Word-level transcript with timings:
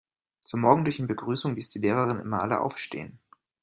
Zur 0.43 0.57
morgendlichen 0.61 1.05
Begrüßung 1.05 1.53
ließ 1.53 1.69
die 1.69 1.77
Lehrerin 1.77 2.19
immer 2.19 2.41
alle 2.41 2.59
aufstehen. 2.61 3.19